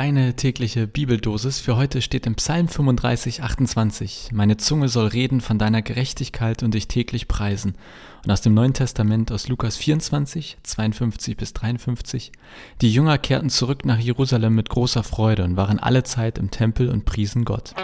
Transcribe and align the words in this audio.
Deine 0.00 0.34
tägliche 0.34 0.86
Bibeldosis 0.86 1.60
für 1.60 1.76
heute 1.76 2.00
steht 2.00 2.24
im 2.24 2.34
Psalm 2.36 2.68
35, 2.68 3.42
28. 3.42 4.30
Meine 4.32 4.56
Zunge 4.56 4.88
soll 4.88 5.08
reden 5.08 5.42
von 5.42 5.58
deiner 5.58 5.82
Gerechtigkeit 5.82 6.62
und 6.62 6.72
dich 6.72 6.88
täglich 6.88 7.28
preisen. 7.28 7.74
Und 8.24 8.32
aus 8.32 8.40
dem 8.40 8.54
Neuen 8.54 8.72
Testament 8.72 9.30
aus 9.30 9.48
Lukas 9.48 9.76
24, 9.76 10.56
52 10.62 11.36
bis 11.36 11.52
53. 11.52 12.32
Die 12.80 12.90
Jünger 12.90 13.18
kehrten 13.18 13.50
zurück 13.50 13.84
nach 13.84 13.98
Jerusalem 13.98 14.54
mit 14.54 14.70
großer 14.70 15.02
Freude 15.02 15.44
und 15.44 15.58
waren 15.58 15.78
alle 15.78 16.02
Zeit 16.02 16.38
im 16.38 16.50
Tempel 16.50 16.88
und 16.88 17.04
priesen 17.04 17.44
Gott. 17.44 17.74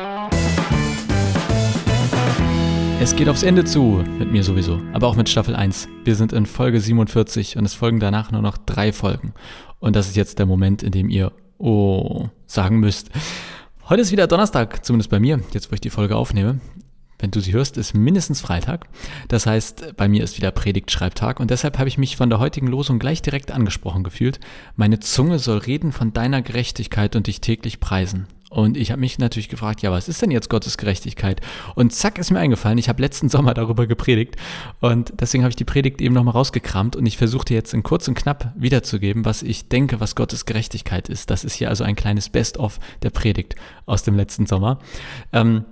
Es 2.98 3.14
geht 3.14 3.28
aufs 3.28 3.42
Ende 3.42 3.66
zu, 3.66 4.02
mit 4.18 4.32
mir 4.32 4.42
sowieso, 4.42 4.80
aber 4.94 5.08
auch 5.08 5.16
mit 5.16 5.28
Staffel 5.28 5.54
1. 5.54 5.86
Wir 6.04 6.14
sind 6.14 6.32
in 6.32 6.46
Folge 6.46 6.80
47 6.80 7.58
und 7.58 7.66
es 7.66 7.74
folgen 7.74 8.00
danach 8.00 8.30
nur 8.30 8.40
noch 8.40 8.56
drei 8.56 8.94
Folgen. 8.94 9.34
Und 9.80 9.96
das 9.96 10.08
ist 10.08 10.16
jetzt 10.16 10.38
der 10.38 10.46
Moment, 10.46 10.82
in 10.82 10.92
dem 10.92 11.10
ihr 11.10 11.30
Oh 11.58 12.28
sagen 12.46 12.78
müsst. 12.78 13.10
Heute 13.88 14.02
ist 14.02 14.12
wieder 14.12 14.26
Donnerstag, 14.26 14.84
zumindest 14.84 15.10
bei 15.10 15.20
mir, 15.20 15.40
jetzt 15.52 15.70
wo 15.70 15.74
ich 15.74 15.80
die 15.80 15.90
Folge 15.90 16.16
aufnehme. 16.16 16.60
Wenn 17.18 17.30
du 17.30 17.40
sie 17.40 17.52
hörst, 17.52 17.78
ist 17.78 17.94
mindestens 17.94 18.40
Freitag. 18.42 18.88
Das 19.28 19.46
heißt, 19.46 19.96
bei 19.96 20.06
mir 20.06 20.22
ist 20.22 20.36
wieder 20.36 20.50
Predigtschreibtag 20.50 21.40
und 21.40 21.50
deshalb 21.50 21.78
habe 21.78 21.88
ich 21.88 21.96
mich 21.96 22.16
von 22.16 22.28
der 22.28 22.38
heutigen 22.38 22.66
Losung 22.66 22.98
gleich 22.98 23.22
direkt 23.22 23.52
angesprochen 23.52 24.04
gefühlt. 24.04 24.38
Meine 24.74 25.00
Zunge 25.00 25.38
soll 25.38 25.58
reden 25.58 25.92
von 25.92 26.12
deiner 26.12 26.42
Gerechtigkeit 26.42 27.16
und 27.16 27.26
dich 27.26 27.40
täglich 27.40 27.80
preisen. 27.80 28.26
Und 28.56 28.78
ich 28.78 28.90
habe 28.90 29.00
mich 29.00 29.18
natürlich 29.18 29.50
gefragt, 29.50 29.82
ja, 29.82 29.92
was 29.92 30.08
ist 30.08 30.22
denn 30.22 30.30
jetzt 30.30 30.48
Gottes 30.48 30.78
Gerechtigkeit? 30.78 31.42
Und 31.74 31.92
zack 31.92 32.16
ist 32.16 32.30
mir 32.30 32.38
eingefallen, 32.38 32.78
ich 32.78 32.88
habe 32.88 33.02
letzten 33.02 33.28
Sommer 33.28 33.52
darüber 33.52 33.86
gepredigt 33.86 34.36
und 34.80 35.12
deswegen 35.20 35.44
habe 35.44 35.50
ich 35.50 35.56
die 35.56 35.66
Predigt 35.66 36.00
eben 36.00 36.14
nochmal 36.14 36.32
rausgekramt 36.32 36.96
und 36.96 37.04
ich 37.04 37.18
versuchte 37.18 37.52
jetzt 37.52 37.74
in 37.74 37.82
kurz 37.82 38.08
und 38.08 38.14
knapp 38.14 38.54
wiederzugeben, 38.56 39.26
was 39.26 39.42
ich 39.42 39.68
denke, 39.68 40.00
was 40.00 40.14
Gottes 40.14 40.46
Gerechtigkeit 40.46 41.10
ist. 41.10 41.28
Das 41.28 41.44
ist 41.44 41.52
hier 41.52 41.68
also 41.68 41.84
ein 41.84 41.96
kleines 41.96 42.30
Best-of 42.30 42.78
der 43.02 43.10
Predigt 43.10 43.56
aus 43.84 44.04
dem 44.04 44.16
letzten 44.16 44.46
Sommer. 44.46 44.78
Ähm, 45.34 45.66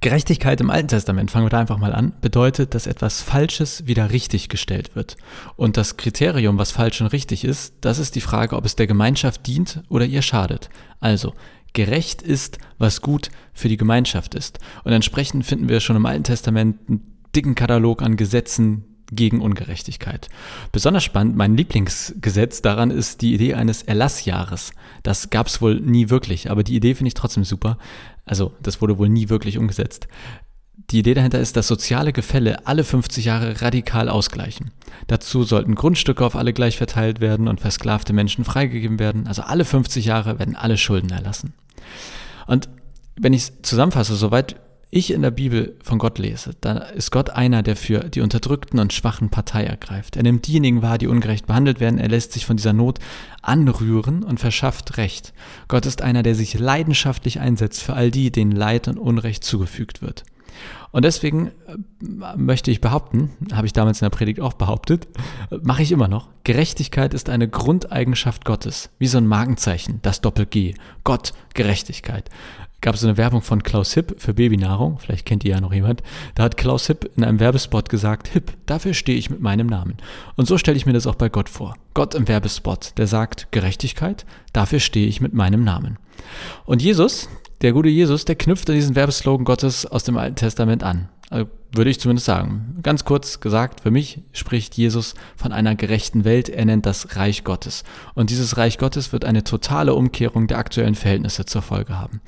Gerechtigkeit 0.00 0.60
im 0.60 0.70
Alten 0.70 0.88
Testament, 0.88 1.32
fangen 1.32 1.46
wir 1.46 1.50
da 1.50 1.58
einfach 1.58 1.78
mal 1.78 1.92
an, 1.92 2.14
bedeutet, 2.20 2.76
dass 2.76 2.86
etwas 2.86 3.22
Falsches 3.22 3.88
wieder 3.88 4.12
richtig 4.12 4.48
gestellt 4.48 4.94
wird. 4.94 5.16
Und 5.56 5.76
das 5.76 5.96
Kriterium, 5.96 6.58
was 6.58 6.70
falsch 6.70 7.00
und 7.00 7.08
richtig 7.08 7.44
ist, 7.44 7.74
das 7.80 7.98
ist 7.98 8.14
die 8.14 8.20
Frage, 8.20 8.54
ob 8.54 8.64
es 8.64 8.76
der 8.76 8.86
Gemeinschaft 8.86 9.48
dient 9.48 9.82
oder 9.88 10.06
ihr 10.06 10.22
schadet. 10.22 10.70
Also, 11.00 11.34
gerecht 11.74 12.22
ist, 12.22 12.58
was 12.78 13.02
gut 13.02 13.30
für 13.52 13.68
die 13.68 13.76
Gemeinschaft 13.76 14.34
ist. 14.34 14.58
Und 14.84 14.92
entsprechend 14.92 15.44
finden 15.44 15.68
wir 15.68 15.80
schon 15.80 15.96
im 15.96 16.06
Alten 16.06 16.24
Testament 16.24 16.78
einen 16.88 17.14
dicken 17.36 17.54
Katalog 17.54 18.00
an 18.02 18.16
Gesetzen 18.16 18.84
gegen 19.12 19.40
Ungerechtigkeit. 19.40 20.28
Besonders 20.72 21.04
spannend, 21.04 21.36
mein 21.36 21.56
Lieblingsgesetz 21.56 22.62
daran 22.62 22.90
ist 22.90 23.20
die 23.20 23.34
Idee 23.34 23.54
eines 23.54 23.82
Erlassjahres. 23.82 24.72
Das 25.02 25.30
gab 25.30 25.48
es 25.48 25.60
wohl 25.60 25.80
nie 25.80 26.10
wirklich, 26.10 26.50
aber 26.50 26.62
die 26.62 26.74
Idee 26.74 26.94
finde 26.94 27.08
ich 27.08 27.14
trotzdem 27.14 27.44
super. 27.44 27.78
Also, 28.24 28.52
das 28.62 28.80
wurde 28.80 28.98
wohl 28.98 29.08
nie 29.08 29.28
wirklich 29.28 29.58
umgesetzt. 29.58 30.08
Die 30.90 30.98
Idee 30.98 31.14
dahinter 31.14 31.40
ist, 31.40 31.56
dass 31.56 31.68
soziale 31.68 32.12
Gefälle 32.12 32.66
alle 32.66 32.84
50 32.84 33.24
Jahre 33.24 33.62
radikal 33.62 34.08
ausgleichen. 34.08 34.70
Dazu 35.06 35.44
sollten 35.44 35.74
Grundstücke 35.74 36.24
auf 36.24 36.36
alle 36.36 36.52
gleich 36.52 36.76
verteilt 36.76 37.20
werden 37.20 37.48
und 37.48 37.60
versklavte 37.60 38.12
Menschen 38.12 38.44
freigegeben 38.44 38.98
werden. 38.98 39.26
Also 39.26 39.42
alle 39.42 39.64
50 39.64 40.04
Jahre 40.04 40.38
werden 40.38 40.56
alle 40.56 40.76
Schulden 40.76 41.10
erlassen. 41.10 41.54
Und 42.46 42.68
wenn 43.16 43.32
ich 43.32 43.42
es 43.42 43.52
zusammenfasse, 43.62 44.16
soweit 44.16 44.56
ich 44.90 45.12
in 45.12 45.22
der 45.22 45.32
Bibel 45.32 45.76
von 45.82 45.98
Gott 45.98 46.18
lese, 46.18 46.52
dann 46.60 46.76
ist 46.76 47.10
Gott 47.10 47.30
einer, 47.30 47.64
der 47.64 47.74
für 47.74 48.00
die 48.10 48.20
Unterdrückten 48.20 48.78
und 48.78 48.92
Schwachen 48.92 49.28
Partei 49.28 49.64
ergreift. 49.64 50.16
Er 50.16 50.22
nimmt 50.22 50.46
diejenigen 50.46 50.82
wahr, 50.82 50.98
die 50.98 51.08
ungerecht 51.08 51.46
behandelt 51.46 51.80
werden, 51.80 51.98
er 51.98 52.08
lässt 52.08 52.32
sich 52.32 52.46
von 52.46 52.56
dieser 52.56 52.72
Not 52.72 53.00
anrühren 53.42 54.22
und 54.22 54.38
verschafft 54.38 54.96
Recht. 54.96 55.32
Gott 55.66 55.86
ist 55.86 56.02
einer, 56.02 56.22
der 56.22 56.36
sich 56.36 56.56
leidenschaftlich 56.56 57.40
einsetzt 57.40 57.82
für 57.82 57.94
all 57.94 58.12
die, 58.12 58.30
denen 58.30 58.52
Leid 58.52 58.86
und 58.86 58.98
Unrecht 58.98 59.42
zugefügt 59.42 60.00
wird. 60.00 60.24
Und 60.94 61.04
deswegen 61.04 61.48
äh, 61.48 62.36
möchte 62.36 62.70
ich 62.70 62.80
behaupten, 62.80 63.32
habe 63.52 63.66
ich 63.66 63.72
damals 63.72 64.00
in 64.00 64.04
der 64.04 64.16
Predigt 64.16 64.38
auch 64.38 64.52
behauptet, 64.52 65.08
mache 65.60 65.82
ich 65.82 65.90
immer 65.90 66.06
noch, 66.06 66.28
Gerechtigkeit 66.44 67.14
ist 67.14 67.28
eine 67.28 67.48
Grundeigenschaft 67.48 68.44
Gottes, 68.44 68.90
wie 69.00 69.08
so 69.08 69.18
ein 69.18 69.26
Markenzeichen, 69.26 69.98
das 70.02 70.20
Doppel-G. 70.20 70.74
Gott, 71.02 71.32
Gerechtigkeit. 71.52 72.30
Gab 72.80 72.94
es 72.94 73.00
so 73.00 73.08
eine 73.08 73.16
Werbung 73.16 73.42
von 73.42 73.64
Klaus 73.64 73.92
Hipp 73.94 74.20
für 74.20 74.34
Babynahrung, 74.34 75.00
vielleicht 75.00 75.26
kennt 75.26 75.44
ihr 75.44 75.56
ja 75.56 75.60
noch 75.60 75.72
jemand. 75.72 76.04
Da 76.36 76.44
hat 76.44 76.56
Klaus 76.56 76.86
Hipp 76.86 77.10
in 77.16 77.24
einem 77.24 77.40
Werbespot 77.40 77.88
gesagt, 77.88 78.28
Hipp, 78.28 78.52
dafür 78.66 78.94
stehe 78.94 79.18
ich 79.18 79.30
mit 79.30 79.40
meinem 79.40 79.66
Namen. 79.66 79.96
Und 80.36 80.46
so 80.46 80.58
stelle 80.58 80.76
ich 80.76 80.86
mir 80.86 80.92
das 80.92 81.08
auch 81.08 81.16
bei 81.16 81.28
Gott 81.28 81.48
vor. 81.48 81.74
Gott 81.94 82.14
im 82.14 82.28
Werbespot, 82.28 82.92
der 82.98 83.08
sagt, 83.08 83.50
Gerechtigkeit, 83.50 84.24
dafür 84.52 84.78
stehe 84.78 85.08
ich 85.08 85.20
mit 85.20 85.34
meinem 85.34 85.64
Namen. 85.64 85.98
Und 86.66 86.82
Jesus, 86.82 87.28
der 87.64 87.72
gute 87.72 87.88
Jesus, 87.88 88.26
der 88.26 88.36
knüpft 88.36 88.68
an 88.68 88.76
diesen 88.76 88.94
Werbeslogan 88.94 89.46
Gottes 89.46 89.86
aus 89.86 90.04
dem 90.04 90.18
Alten 90.18 90.36
Testament 90.36 90.82
an. 90.82 91.08
Also 91.30 91.46
würde 91.72 91.90
ich 91.90 91.98
zumindest 91.98 92.26
sagen. 92.26 92.76
Ganz 92.82 93.06
kurz 93.06 93.40
gesagt, 93.40 93.80
für 93.80 93.90
mich 93.90 94.20
spricht 94.32 94.76
Jesus 94.76 95.14
von 95.34 95.50
einer 95.50 95.74
gerechten 95.74 96.26
Welt. 96.26 96.50
Er 96.50 96.66
nennt 96.66 96.84
das 96.84 97.16
Reich 97.16 97.42
Gottes. 97.42 97.82
Und 98.14 98.28
dieses 98.28 98.58
Reich 98.58 98.76
Gottes 98.76 99.12
wird 99.14 99.24
eine 99.24 99.44
totale 99.44 99.94
Umkehrung 99.94 100.46
der 100.46 100.58
aktuellen 100.58 100.94
Verhältnisse 100.94 101.46
zur 101.46 101.62
Folge 101.62 101.98
haben. 101.98 102.20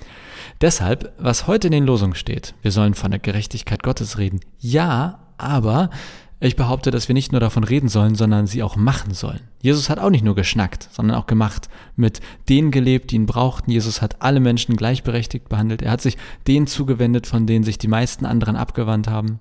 Deshalb, 0.62 1.12
was 1.18 1.46
heute 1.46 1.68
in 1.68 1.72
den 1.72 1.84
Losungen 1.84 2.16
steht, 2.16 2.54
wir 2.62 2.72
sollen 2.72 2.94
von 2.94 3.10
der 3.10 3.20
Gerechtigkeit 3.20 3.82
Gottes 3.82 4.16
reden. 4.16 4.40
Ja, 4.58 5.20
aber 5.36 5.90
ich 6.38 6.56
behaupte, 6.56 6.90
dass 6.90 7.08
wir 7.08 7.14
nicht 7.14 7.32
nur 7.32 7.40
davon 7.40 7.64
reden 7.64 7.88
sollen, 7.88 8.14
sondern 8.14 8.46
sie 8.46 8.62
auch 8.62 8.76
machen 8.76 9.14
sollen. 9.14 9.40
Jesus 9.62 9.88
hat 9.88 9.98
auch 9.98 10.10
nicht 10.10 10.24
nur 10.24 10.34
geschnackt, 10.34 10.88
sondern 10.92 11.16
auch 11.16 11.26
gemacht, 11.26 11.70
mit 11.96 12.20
denen 12.48 12.70
gelebt, 12.70 13.10
die 13.10 13.16
ihn 13.16 13.26
brauchten. 13.26 13.70
Jesus 13.70 14.02
hat 14.02 14.20
alle 14.20 14.40
Menschen 14.40 14.76
gleichberechtigt 14.76 15.48
behandelt. 15.48 15.80
Er 15.80 15.92
hat 15.92 16.02
sich 16.02 16.18
denen 16.46 16.66
zugewendet, 16.66 17.26
von 17.26 17.46
denen 17.46 17.64
sich 17.64 17.78
die 17.78 17.88
meisten 17.88 18.26
anderen 18.26 18.56
abgewandt 18.56 19.08
haben. 19.08 19.40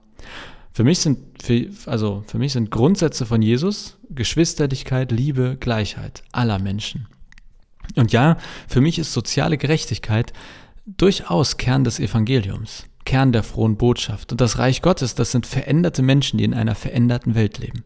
Für 0.72 0.84
mich 0.84 1.00
sind, 1.00 1.19
also 1.85 2.23
für 2.28 2.38
mich 2.38 2.53
sind 2.53 2.72
Grundsätze 2.72 3.25
von 3.25 3.41
Jesus 3.41 3.97
Geschwisterlichkeit, 4.09 5.11
Liebe, 5.11 5.57
Gleichheit 5.59 6.23
aller 6.31 6.59
Menschen. 6.59 7.07
Und 7.95 8.11
ja, 8.13 8.38
für 8.67 8.81
mich 8.81 9.00
ist 9.00 9.13
soziale 9.13 9.57
Gerechtigkeit 9.57 10.34
durchaus 10.85 11.57
Kern 11.57 11.84
des 11.84 12.00
Evangeliums. 12.00 12.85
Kern 13.05 13.31
der 13.31 13.43
frohen 13.43 13.77
Botschaft. 13.77 14.31
Und 14.31 14.41
das 14.41 14.57
Reich 14.57 14.81
Gottes, 14.81 15.16
das 15.16 15.31
sind 15.31 15.45
veränderte 15.45 16.01
Menschen, 16.01 16.38
die 16.38 16.43
in 16.43 16.53
einer 16.53 16.75
veränderten 16.75 17.35
Welt 17.35 17.59
leben. 17.59 17.83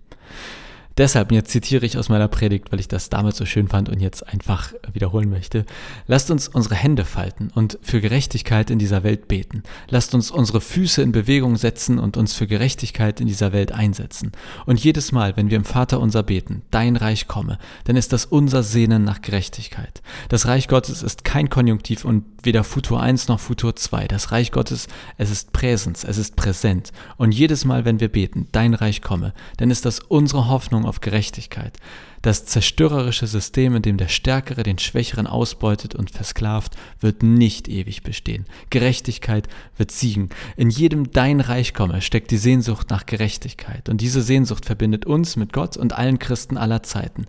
Deshalb, 1.00 1.32
jetzt 1.32 1.52
zitiere 1.52 1.86
ich 1.86 1.98
aus 1.98 2.10
meiner 2.10 2.28
Predigt, 2.28 2.74
weil 2.74 2.82
ich 2.82 2.90
das 2.90 3.08
damals 3.08 3.38
so 3.38 3.46
schön 3.46 3.70
fand 3.70 3.88
und 3.88 4.02
jetzt 4.02 4.28
einfach 4.28 4.74
wiederholen 4.92 5.30
möchte. 5.30 5.66
Lasst 6.08 6.30
uns 6.30 6.50
unsere 6.50 6.76
Hände 6.76 7.06
falten 7.06 7.52
und 7.56 7.80
für 7.82 8.02
Gerechtigkeit 8.02 8.70
in 8.70 8.80
dieser 8.80 9.02
Welt 9.04 9.30
beten. 9.30 9.64
Lasst 9.88 10.14
uns 10.14 10.30
unsere 10.30 10.60
Füße 10.60 11.02
in 11.02 11.14
Bewegung 11.14 11.56
setzen 11.56 12.00
und 12.00 12.18
uns 12.18 12.34
für 12.34 12.48
Gerechtigkeit 12.48 13.22
in 13.22 13.28
dieser 13.28 13.54
Welt 13.54 13.72
einsetzen. 13.72 14.34
Und 14.66 14.84
jedes 14.84 15.14
Mal, 15.14 15.38
wenn 15.38 15.50
wir 15.50 15.56
im 15.56 15.64
Vater 15.64 16.02
unser 16.02 16.22
beten, 16.22 16.64
dein 16.70 16.98
Reich 16.98 17.30
komme, 17.30 17.60
dann 17.86 17.96
ist 17.96 18.12
das 18.12 18.26
unser 18.26 18.62
Sehnen 18.62 19.06
nach 19.06 19.22
Gerechtigkeit. 19.22 20.02
Das 20.28 20.48
Reich 20.48 20.68
Gottes 20.68 21.02
ist 21.02 21.24
kein 21.24 21.50
Konjunktiv 21.50 22.04
und 22.04 22.26
weder 22.44 22.66
Futur 22.66 23.02
1 23.02 23.30
noch 23.30 23.40
Futur 23.40 23.74
2. 23.74 24.08
Das 24.08 24.34
Reich 24.34 24.52
Gottes, 24.52 24.88
es 25.18 25.31
ist 25.31 25.54
Präsens, 25.54 26.04
es 26.04 26.18
ist 26.18 26.36
präsent. 26.36 26.92
Und 27.16 27.31
jedes 27.31 27.64
Mal, 27.64 27.86
wenn 27.86 28.02
wir 28.02 28.10
beten, 28.10 28.48
dein 28.52 28.74
Reich 28.74 29.02
komme, 29.02 29.34
dann 29.56 29.72
ist 29.72 29.86
das 29.86 30.00
unsere 30.00 30.50
Hoffnung 30.50 30.89
auf 30.90 31.00
Gerechtigkeit. 31.00 31.78
Das 32.22 32.46
zerstörerische 32.46 33.28
System, 33.28 33.76
in 33.76 33.82
dem 33.82 33.96
der 33.96 34.10
Stärkere 34.10 34.64
den 34.64 34.78
Schwächeren 34.78 35.28
ausbeutet 35.28 35.96
und 35.96 36.12
versklavt, 36.12 36.76
wird 37.00 37.24
nicht 37.24 37.70
ewig 37.70 38.04
bestehen. 38.04 38.46
Gerechtigkeit 38.70 39.48
wird 39.78 39.92
siegen. 39.92 40.30
In 40.58 40.70
jedem 40.70 41.12
Dein 41.12 41.40
Reich 41.40 41.74
komme 41.74 42.02
steckt 42.02 42.32
die 42.32 42.38
Sehnsucht 42.38 42.90
nach 42.90 43.06
Gerechtigkeit. 43.06 43.88
Und 43.88 44.02
diese 44.02 44.22
Sehnsucht 44.22 44.66
verbindet 44.66 45.06
uns 45.06 45.38
mit 45.38 45.54
Gott 45.54 45.78
und 45.78 45.94
allen 45.94 46.20
Christen 46.20 46.58
aller 46.58 46.84
Zeiten. 46.84 47.26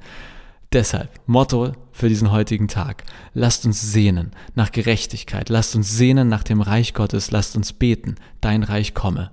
Deshalb, 0.72 1.10
Motto 1.26 1.72
für 1.90 2.08
diesen 2.08 2.30
heutigen 2.30 2.68
Tag. 2.68 3.04
Lasst 3.34 3.66
uns 3.66 3.92
sehnen 3.92 4.30
nach 4.54 4.70
Gerechtigkeit. 4.70 5.48
Lasst 5.48 5.74
uns 5.74 5.96
sehnen 5.96 6.28
nach 6.28 6.44
dem 6.44 6.60
Reich 6.60 6.94
Gottes. 6.94 7.30
Lasst 7.30 7.56
uns 7.56 7.72
beten. 7.72 8.16
Dein 8.40 8.62
Reich 8.62 8.94
komme. 8.94 9.32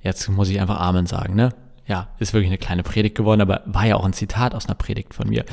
Jetzt 0.00 0.28
muss 0.28 0.48
ich 0.48 0.60
einfach 0.60 0.80
Amen 0.80 1.06
sagen, 1.06 1.34
ne? 1.34 1.54
Ja, 1.86 2.08
ist 2.18 2.32
wirklich 2.32 2.48
eine 2.48 2.58
kleine 2.58 2.82
Predigt 2.82 3.14
geworden, 3.14 3.40
aber 3.40 3.62
war 3.66 3.86
ja 3.86 3.96
auch 3.96 4.04
ein 4.04 4.12
Zitat 4.12 4.54
aus 4.54 4.66
einer 4.66 4.74
Predigt 4.74 5.14
von 5.14 5.28
mir. 5.28 5.44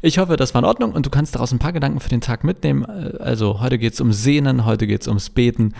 Ich 0.00 0.18
hoffe, 0.18 0.36
das 0.36 0.54
war 0.54 0.60
in 0.60 0.64
Ordnung 0.64 0.92
und 0.92 1.04
du 1.04 1.10
kannst 1.10 1.34
daraus 1.34 1.52
ein 1.52 1.58
paar 1.58 1.72
Gedanken 1.72 2.00
für 2.00 2.08
den 2.08 2.20
Tag 2.20 2.44
mitnehmen. 2.44 2.84
Also 2.84 3.60
heute 3.60 3.78
geht 3.78 3.94
es 3.94 4.00
um 4.00 4.12
Sehnen, 4.12 4.64
heute 4.64 4.86
geht 4.86 5.02
es 5.02 5.08
ums 5.08 5.30
Beten, 5.30 5.74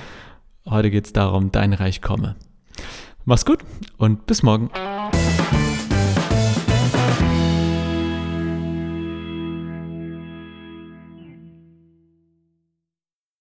heute 0.69 0.91
geht 0.91 1.07
es 1.07 1.13
darum, 1.13 1.51
dein 1.51 1.73
Reich 1.73 2.03
komme. 2.03 2.37
Mach's 3.25 3.47
gut 3.47 3.61
und 3.99 4.27
bis 4.27 4.43
morgen. 4.43 4.71